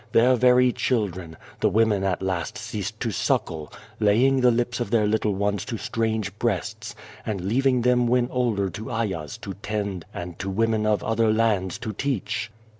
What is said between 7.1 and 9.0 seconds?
and leaving them when older to